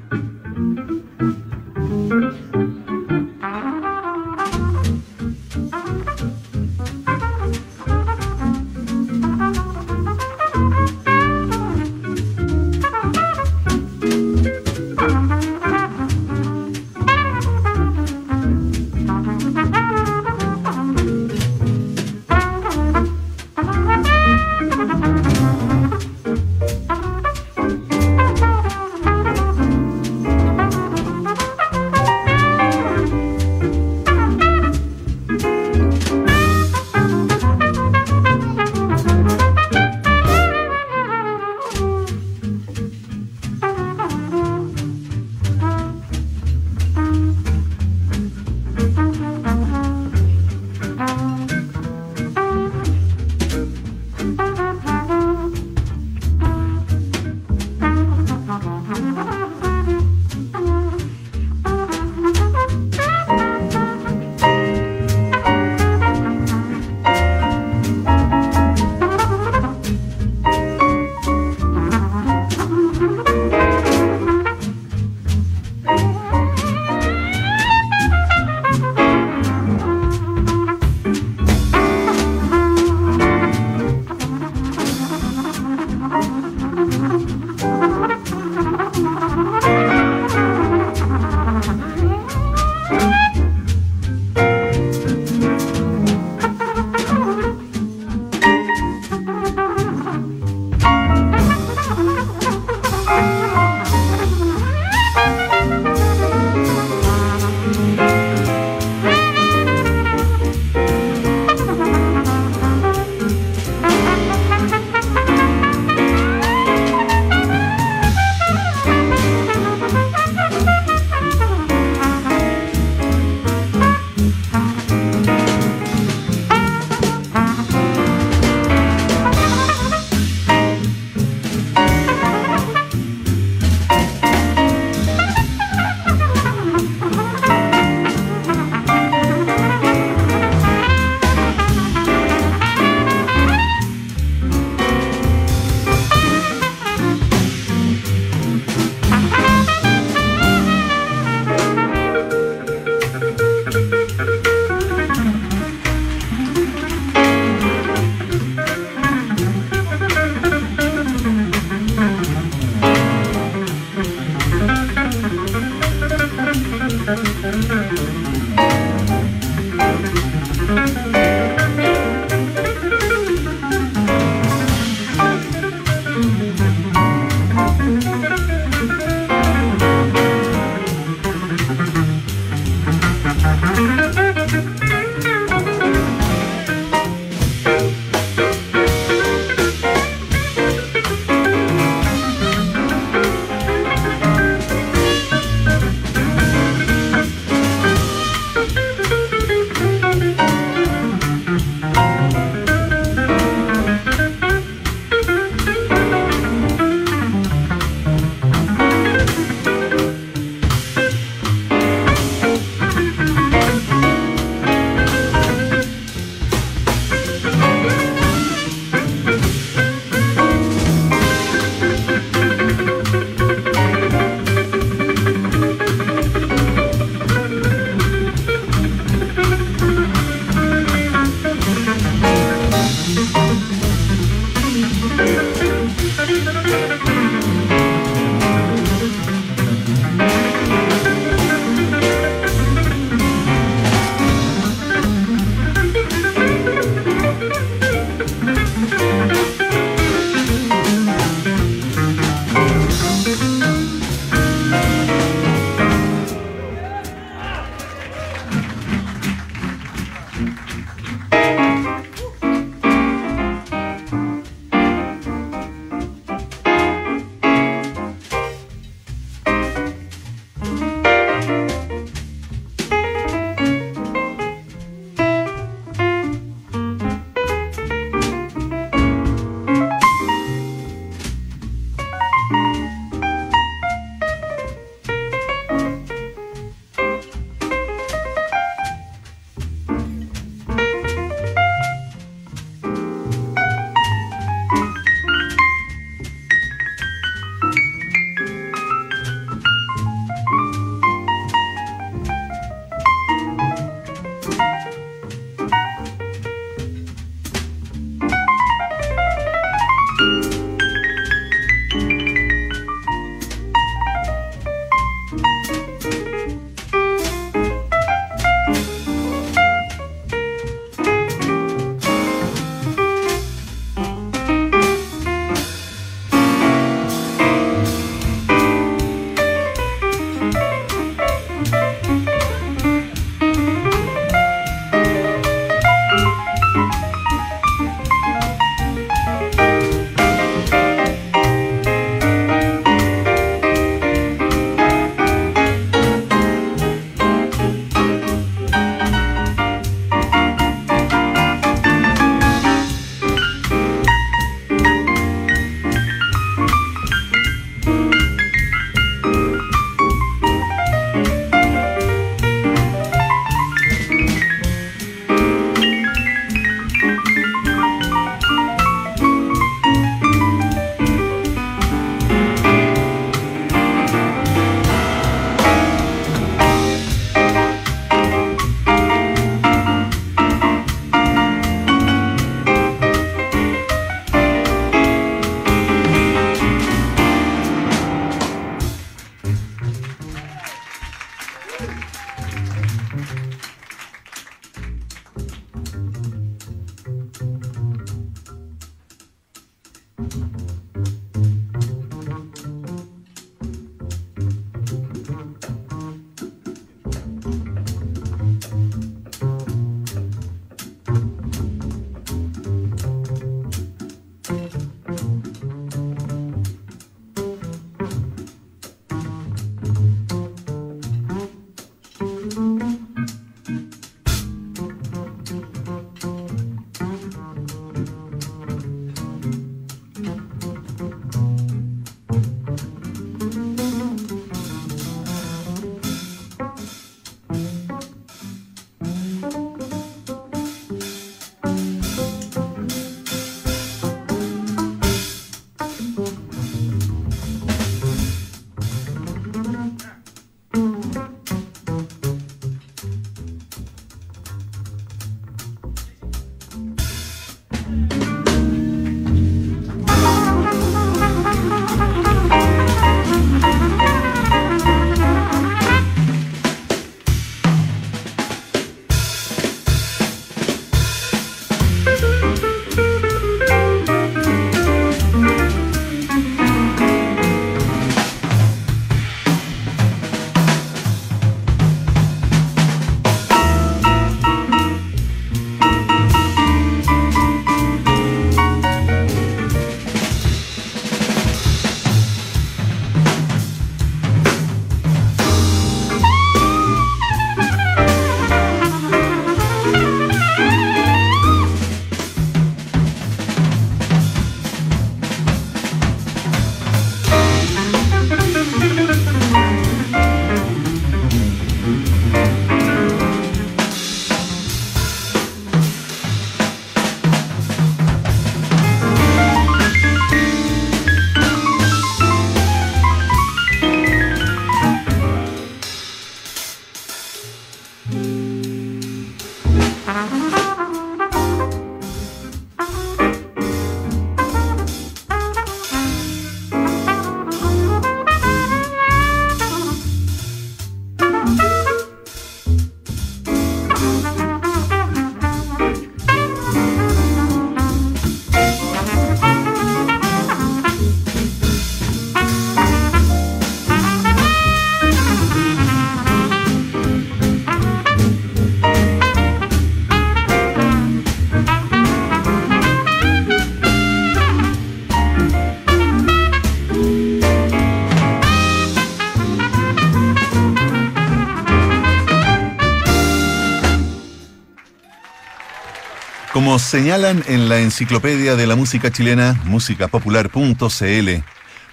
Como 576.69 576.77
señalan 576.77 577.43
en 577.47 577.67
la 577.67 577.79
enciclopedia 577.79 578.55
de 578.55 578.67
la 578.67 578.75
música 578.75 579.11
chilena, 579.11 579.59
musicapopular.cl, 579.65 581.43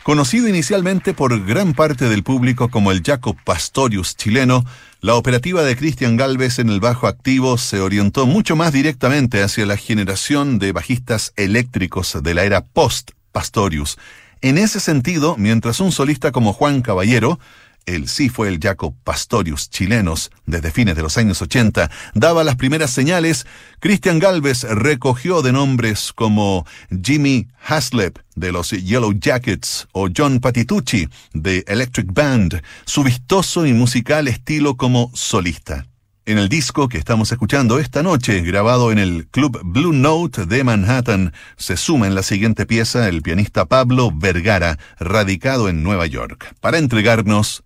conocido 0.02 0.48
inicialmente 0.48 1.14
por 1.14 1.46
gran 1.46 1.72
parte 1.72 2.10
del 2.10 2.22
público 2.22 2.68
como 2.68 2.92
el 2.92 3.02
Jacob 3.02 3.38
Pastorius 3.42 4.16
chileno, 4.16 4.66
la 5.00 5.14
operativa 5.14 5.62
de 5.62 5.78
Cristian 5.78 6.18
Galvez 6.18 6.58
en 6.58 6.68
el 6.68 6.80
bajo 6.80 7.06
activo 7.06 7.56
se 7.56 7.80
orientó 7.80 8.26
mucho 8.26 8.54
más 8.54 8.70
directamente 8.70 9.42
hacia 9.42 9.64
la 9.64 9.78
generación 9.78 10.58
de 10.58 10.72
bajistas 10.72 11.32
eléctricos 11.36 12.22
de 12.22 12.34
la 12.34 12.44
era 12.44 12.62
post-Pastorius. 12.62 13.96
En 14.42 14.58
ese 14.58 14.80
sentido, 14.80 15.36
mientras 15.38 15.80
un 15.80 15.90
solista 15.90 16.32
como 16.32 16.52
Juan 16.52 16.82
Caballero 16.82 17.40
el 17.86 18.08
sí 18.08 18.28
fue 18.28 18.48
el 18.48 18.58
Jacob 18.60 18.94
Pastorius 19.04 19.70
chilenos 19.70 20.30
desde 20.44 20.72
fines 20.72 20.96
de 20.96 21.02
los 21.02 21.16
años 21.16 21.40
80, 21.40 21.90
daba 22.14 22.44
las 22.44 22.56
primeras 22.56 22.90
señales, 22.90 23.46
Christian 23.80 24.18
Galvez 24.18 24.64
recogió 24.64 25.40
de 25.40 25.52
nombres 25.52 26.12
como 26.12 26.66
Jimmy 27.02 27.48
Haslep 27.64 28.18
de 28.34 28.52
los 28.52 28.70
Yellow 28.70 29.12
Jackets 29.12 29.86
o 29.92 30.08
John 30.14 30.40
Patitucci 30.40 31.08
de 31.32 31.64
Electric 31.68 32.12
Band 32.12 32.62
su 32.84 33.04
vistoso 33.04 33.66
y 33.66 33.72
musical 33.72 34.28
estilo 34.28 34.76
como 34.76 35.10
solista. 35.14 35.86
En 36.28 36.38
el 36.38 36.48
disco 36.48 36.88
que 36.88 36.98
estamos 36.98 37.30
escuchando 37.30 37.78
esta 37.78 38.02
noche, 38.02 38.40
grabado 38.40 38.90
en 38.90 38.98
el 38.98 39.28
Club 39.28 39.60
Blue 39.62 39.92
Note 39.92 40.44
de 40.46 40.64
Manhattan, 40.64 41.32
se 41.56 41.76
suma 41.76 42.08
en 42.08 42.16
la 42.16 42.24
siguiente 42.24 42.66
pieza 42.66 43.08
el 43.08 43.22
pianista 43.22 43.66
Pablo 43.66 44.10
Vergara, 44.12 44.76
radicado 44.98 45.68
en 45.68 45.84
Nueva 45.84 46.06
York, 46.06 46.52
para 46.60 46.78
entregarnos 46.78 47.62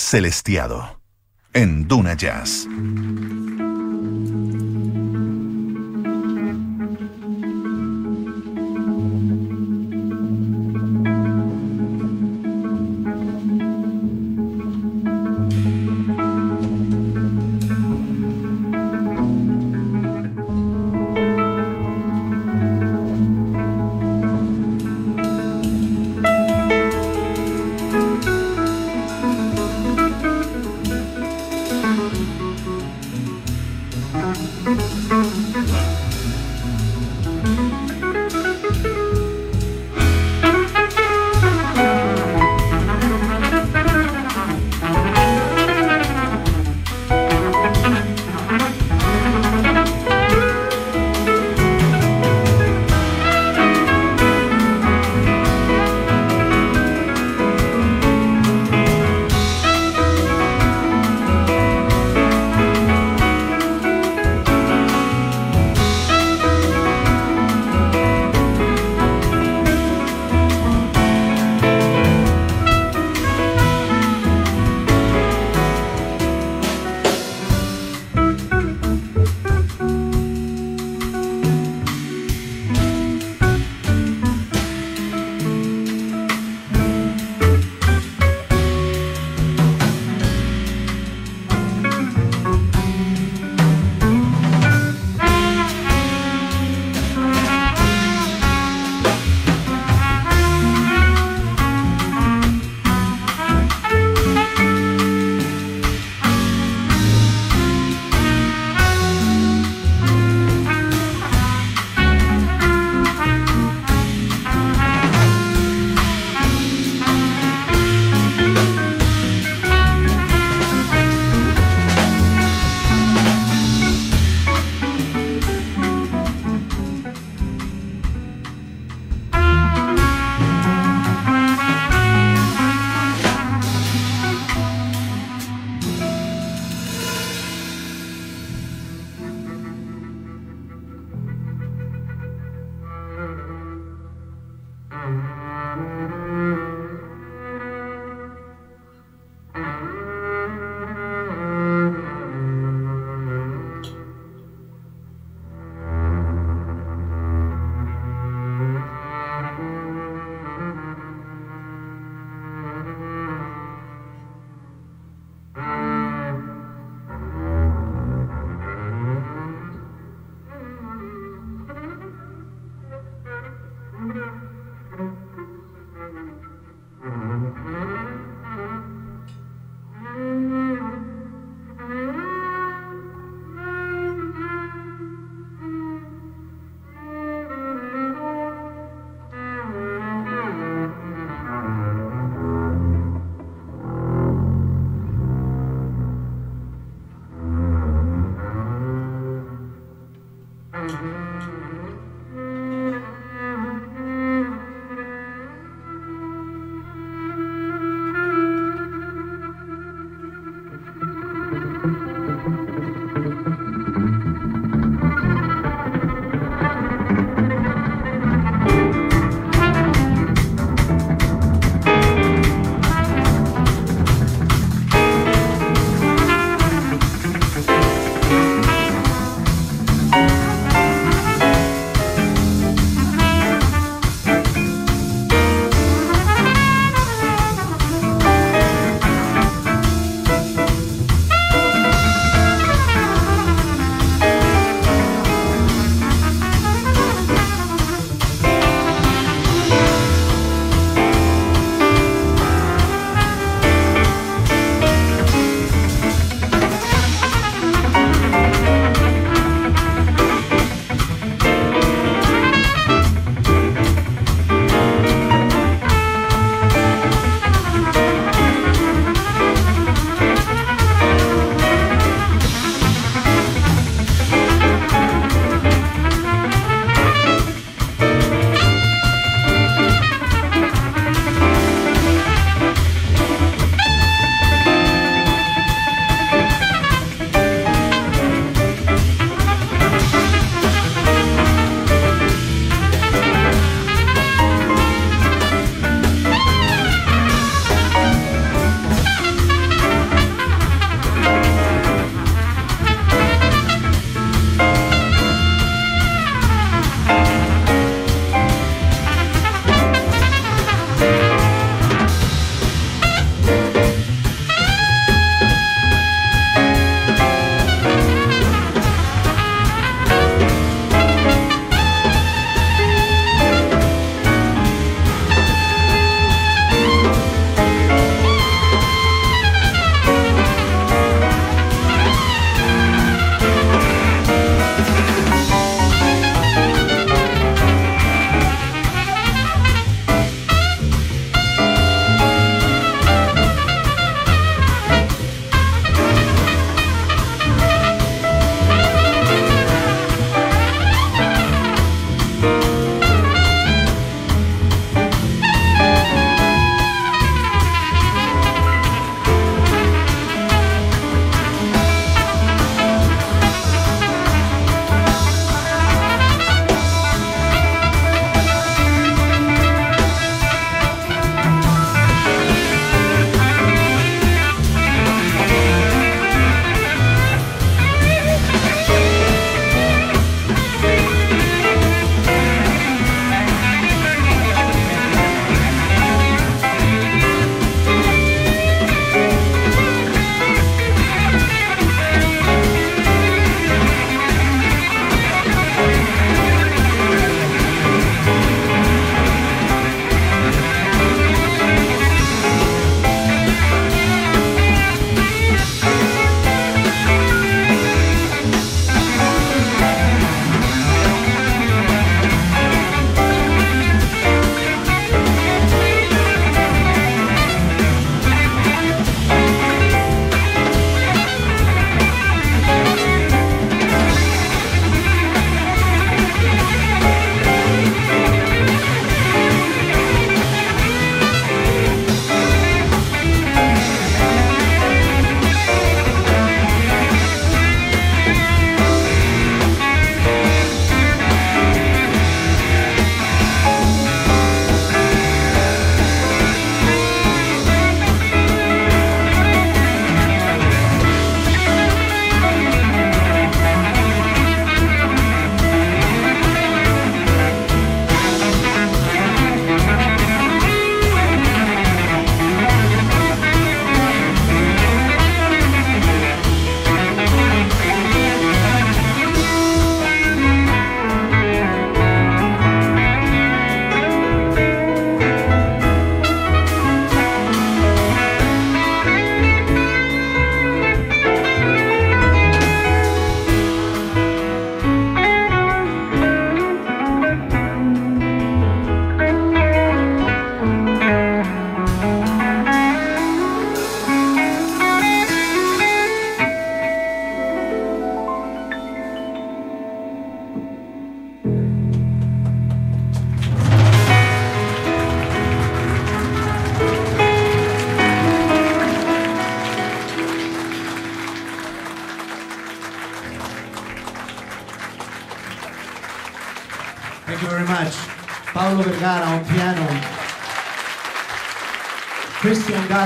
Celestiado 0.00 1.00
en 1.52 1.88
Duna 1.88 2.14
Jazz. 2.14 2.68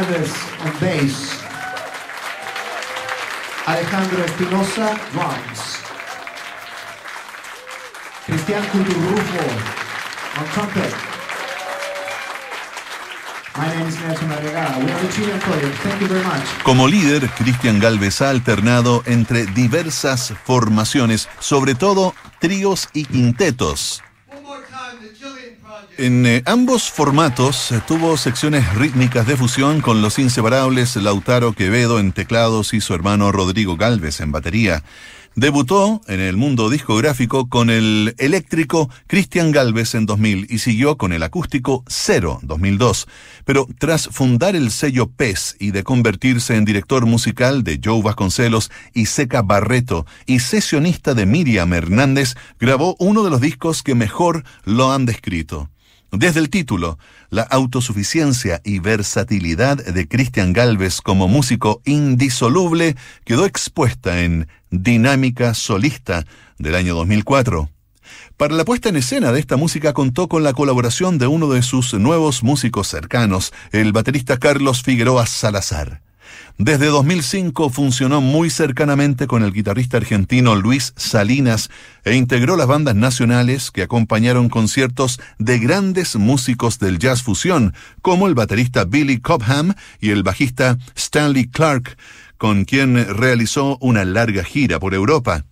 On 0.03 0.09
bass, 0.81 1.39
Alejandro 3.69 4.25
Espinosa 4.25 4.99
drums, 5.13 5.79
Cristian 8.27 8.65
Cuturrufo 8.73 9.45
on 10.41 10.47
trumpet. 10.55 10.93
My 13.57 13.69
name 13.69 13.87
is 13.87 14.01
Nelson 14.01 14.29
Vergara. 14.29 14.77
We 14.81 14.91
are 14.91 15.13
Chilean. 15.13 15.39
Thank 15.39 16.01
you 16.01 16.09
very 16.09 16.25
much. 16.25 16.43
Como 16.65 16.89
líder, 16.89 17.31
Cristian 17.39 17.79
Galvez 17.79 18.23
ha 18.23 18.31
alternado 18.31 19.05
entre 19.07 19.47
diversas 19.47 20.35
formaciones, 20.45 21.29
sobre 21.39 21.77
todo 21.77 22.13
tríos 22.41 22.89
y 22.93 23.05
quintetos. 23.05 24.03
One 24.27 24.43
more 24.43 24.63
time, 24.69 24.99
the 25.01 25.15
Chilean 25.17 25.55
Project. 25.63 25.92
En 26.03 26.27
eh, 26.27 26.43
ambos 26.47 26.91
formatos 26.91 27.71
eh, 27.71 27.81
tuvo 27.87 28.17
secciones 28.17 28.75
rítmicas 28.75 29.25
de 29.25 29.37
fusión 29.37 29.81
con 29.81 30.03
los 30.03 30.19
inseparables 30.19 30.97
Lautaro 30.97 31.53
Quevedo 31.53 32.01
en 32.01 32.11
teclados 32.11 32.75
y 32.75 32.81
su 32.81 32.93
hermano 32.93 33.31
Rodrigo 33.31 33.77
Galvez 33.77 34.19
en 34.19 34.33
batería. 34.33 34.83
Debutó 35.37 36.01
en 36.09 36.19
el 36.19 36.37
mundo 36.37 36.71
discográfico 36.71 37.49
con 37.49 37.71
el 37.71 38.17
eléctrico 38.19 38.91
Cristian 39.07 39.53
Galvez 39.53 39.95
en 39.95 40.07
2000 40.07 40.49
y 40.51 40.59
siguió 40.59 40.99
con 40.99 41.13
el 41.13 41.23
acústico 41.23 41.85
Cero 41.87 42.41
2002. 42.43 43.07
Pero 43.45 43.69
tras 43.79 44.09
fundar 44.09 44.57
el 44.57 44.73
sello 44.73 45.07
PES 45.07 45.55
y 45.61 45.71
de 45.71 45.85
convertirse 45.85 46.57
en 46.57 46.65
director 46.65 47.07
musical 47.07 47.63
de 47.63 47.81
Joe 47.83 48.03
Vasconcelos 48.03 48.73
y 48.93 49.07
Seca 49.07 49.43
Barreto 49.43 50.05
y 50.27 50.41
sesionista 50.41 51.15
de 51.15 51.27
Miriam 51.27 51.73
Hernández, 51.73 52.35
grabó 52.59 52.97
uno 52.99 53.23
de 53.23 53.31
los 53.31 53.41
discos 53.41 53.85
que 53.85 53.95
mejor 53.95 54.43
lo 54.65 54.93
han 54.93 55.07
descrito. 55.07 55.72
Desde 56.13 56.41
el 56.41 56.51
título, 56.51 56.99
la 57.31 57.41
autosuficiencia 57.41 58.61
y 58.65 58.81
versatilidad 58.81 59.83
de 59.83 60.07
Cristian 60.07 60.53
Galvez 60.53 61.01
como 61.01 61.27
músico 61.27 61.81
indisoluble 61.87 62.97
quedó 63.25 63.47
expuesta 63.47 64.21
en 64.21 64.47
Dinámica 64.71 65.55
Solista 65.55 66.27
del 66.59 66.75
año 66.75 66.95
2004. 66.97 67.71
Para 68.37 68.55
la 68.55 68.67
puesta 68.67 68.91
en 68.91 68.97
escena 68.97 69.33
de 69.33 69.41
esta 69.41 69.57
música 69.57 69.95
contó 69.95 70.29
con 70.29 70.43
la 70.43 70.53
colaboración 70.53 71.17
de 71.17 71.29
uno 71.29 71.49
de 71.49 71.63
sus 71.63 71.95
nuevos 71.95 72.43
músicos 72.43 72.89
cercanos, 72.89 73.55
el 73.71 73.93
baterista 73.93 74.37
Carlos 74.37 74.83
Figueroa 74.83 75.25
Salazar. 75.25 76.03
Desde 76.59 76.87
2005 76.87 77.71
funcionó 77.71 78.21
muy 78.21 78.51
cercanamente 78.51 79.27
con 79.27 79.43
el 79.43 79.53
guitarrista 79.53 79.97
argentino 79.97 80.55
Luis 80.55 80.93
Salinas 80.97 81.71
e 82.05 82.15
integró 82.15 82.57
las 82.57 82.67
bandas 82.67 82.95
nacionales 82.95 83.71
que 83.71 83.83
acompañaron 83.83 84.49
conciertos 84.49 85.21
de 85.39 85.59
grandes 85.59 86.17
músicos 86.17 86.79
del 86.79 86.99
jazz 86.99 87.23
fusión, 87.23 87.75
como 88.01 88.29
el 88.29 88.35
baterista 88.35 88.85
Billy 88.85 89.19
Cobham 89.21 89.75
y 90.01 90.11
el 90.11 90.23
bajista 90.23 90.79
Stanley 90.95 91.49
Clark, 91.49 91.97
con 92.39 92.65
quien 92.65 93.17
realizó 93.17 93.79
una 93.81 94.05
larga 94.05 94.45
gira 94.45 94.79
por 94.79 94.95
Europa. 94.95 95.45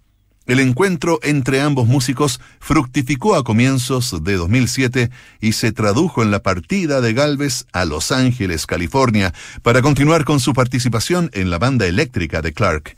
El 0.51 0.59
encuentro 0.59 1.21
entre 1.23 1.61
ambos 1.61 1.87
músicos 1.87 2.41
fructificó 2.59 3.37
a 3.37 3.45
comienzos 3.45 4.25
de 4.25 4.35
2007 4.35 5.09
y 5.41 5.53
se 5.53 5.71
tradujo 5.71 6.25
en 6.25 6.33
la 6.33 6.43
partida 6.43 7.01
de 7.01 7.13
Galvez 7.13 7.67
a 7.73 7.85
Los 7.85 8.11
Ángeles, 8.11 8.67
California, 8.67 9.33
para 9.63 9.81
continuar 9.81 10.25
con 10.25 10.41
su 10.41 10.53
participación 10.53 11.31
en 11.35 11.51
la 11.51 11.61
banda 11.61 11.87
eléctrica 11.87 12.43
de 12.43 12.53
Clark. 12.53 12.97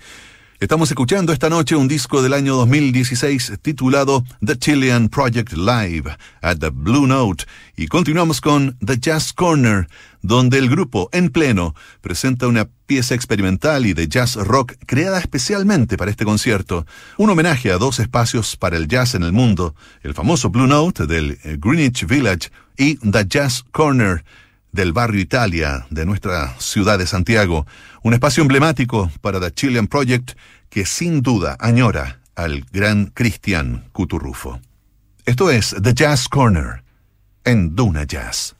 Estamos 0.62 0.88
escuchando 0.92 1.32
esta 1.32 1.50
noche 1.50 1.74
un 1.74 1.88
disco 1.88 2.22
del 2.22 2.32
año 2.32 2.54
2016 2.54 3.54
titulado 3.62 4.22
The 4.46 4.56
Chilean 4.56 5.08
Project 5.08 5.54
Live 5.54 6.16
at 6.40 6.58
the 6.58 6.70
Blue 6.70 7.08
Note. 7.08 7.46
Y 7.76 7.88
continuamos 7.88 8.40
con 8.40 8.78
The 8.78 8.96
Jazz 8.96 9.32
Corner, 9.32 9.88
donde 10.20 10.58
el 10.58 10.70
grupo 10.70 11.08
en 11.10 11.30
pleno 11.30 11.74
presenta 12.00 12.46
una 12.46 12.68
pieza 12.86 13.16
experimental 13.16 13.86
y 13.86 13.92
de 13.92 14.06
jazz 14.06 14.36
rock 14.36 14.74
creada 14.86 15.18
especialmente 15.18 15.96
para 15.96 16.12
este 16.12 16.24
concierto, 16.24 16.86
un 17.16 17.30
homenaje 17.30 17.72
a 17.72 17.78
dos 17.78 17.98
espacios 17.98 18.56
para 18.56 18.76
el 18.76 18.86
jazz 18.86 19.16
en 19.16 19.24
el 19.24 19.32
mundo, 19.32 19.74
el 20.04 20.14
famoso 20.14 20.48
Blue 20.50 20.68
Note 20.68 21.08
del 21.08 21.40
Greenwich 21.58 22.06
Village 22.06 22.52
y 22.78 22.98
The 22.98 23.26
Jazz 23.26 23.64
Corner 23.72 24.22
del 24.72 24.92
barrio 24.92 25.20
Italia 25.20 25.86
de 25.90 26.06
nuestra 26.06 26.54
ciudad 26.58 26.98
de 26.98 27.06
Santiago, 27.06 27.66
un 28.03 28.14
espacio 28.14 28.42
emblemático 28.42 29.11
para 29.20 29.40
The 29.40 29.53
Chilean 29.53 29.86
Project 29.86 30.32
que 30.68 30.84
sin 30.86 31.22
duda 31.22 31.57
añora 31.61 32.20
al 32.34 32.64
gran 32.72 33.07
Cristian 33.07 33.84
Cuturrufo. 33.92 34.61
Esto 35.24 35.50
es 35.50 35.74
The 35.80 35.94
Jazz 35.94 36.28
Corner 36.28 36.82
en 37.44 37.76
Duna 37.76 38.05
Jazz. 38.05 38.57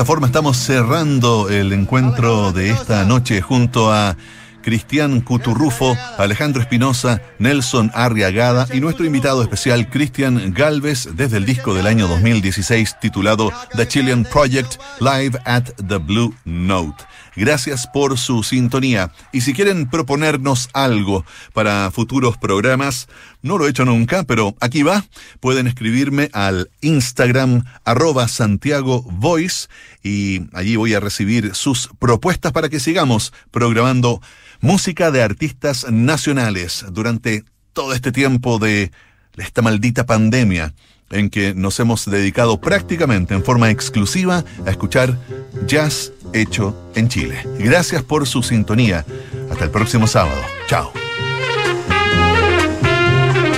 Esta 0.00 0.06
forma 0.06 0.28
estamos 0.28 0.56
cerrando 0.56 1.50
el 1.50 1.74
encuentro 1.74 2.52
de 2.52 2.70
esta 2.70 3.04
noche 3.04 3.42
junto 3.42 3.92
a 3.92 4.16
Cristian 4.62 5.20
Cuturrufo, 5.20 5.94
Alejandro 6.16 6.62
Espinosa, 6.62 7.20
Nelson 7.38 7.90
Arriagada 7.92 8.66
y 8.72 8.80
nuestro 8.80 9.04
invitado 9.04 9.42
especial 9.42 9.90
Cristian 9.90 10.54
Galvez 10.54 11.06
desde 11.16 11.36
el 11.36 11.44
disco 11.44 11.74
del 11.74 11.86
año 11.86 12.08
2016 12.08 12.96
titulado 12.98 13.52
The 13.76 13.86
Chilean 13.86 14.24
Project 14.24 14.80
Live 15.00 15.38
at 15.44 15.64
the 15.86 15.98
Blue 15.98 16.34
Note. 16.46 17.04
Gracias 17.40 17.86
por 17.86 18.18
su 18.18 18.42
sintonía. 18.42 19.12
Y 19.32 19.40
si 19.40 19.54
quieren 19.54 19.88
proponernos 19.88 20.68
algo 20.74 21.24
para 21.54 21.90
futuros 21.90 22.36
programas, 22.36 23.08
no 23.40 23.56
lo 23.56 23.66
he 23.66 23.70
hecho 23.70 23.86
nunca, 23.86 24.24
pero 24.24 24.54
aquí 24.60 24.82
va, 24.82 25.06
pueden 25.40 25.66
escribirme 25.66 26.28
al 26.34 26.70
Instagram 26.82 27.64
arroba 27.86 28.28
Santiago 28.28 29.00
Voice 29.04 29.68
y 30.02 30.42
allí 30.52 30.76
voy 30.76 30.92
a 30.92 31.00
recibir 31.00 31.54
sus 31.54 31.88
propuestas 31.98 32.52
para 32.52 32.68
que 32.68 32.78
sigamos 32.78 33.32
programando 33.50 34.20
música 34.60 35.10
de 35.10 35.22
artistas 35.22 35.90
nacionales 35.90 36.84
durante 36.92 37.44
todo 37.72 37.94
este 37.94 38.12
tiempo 38.12 38.58
de 38.58 38.92
esta 39.38 39.62
maldita 39.62 40.04
pandemia 40.04 40.74
en 41.10 41.30
que 41.30 41.54
nos 41.54 41.78
hemos 41.80 42.08
dedicado 42.08 42.60
prácticamente 42.60 43.34
en 43.34 43.44
forma 43.44 43.70
exclusiva 43.70 44.44
a 44.66 44.70
escuchar 44.70 45.16
jazz 45.66 46.12
hecho 46.32 46.76
en 46.94 47.08
Chile. 47.08 47.44
Gracias 47.58 48.02
por 48.02 48.26
su 48.26 48.42
sintonía. 48.42 49.04
Hasta 49.50 49.64
el 49.64 49.70
próximo 49.70 50.06
sábado. 50.06 50.40
Chao. 50.66 50.92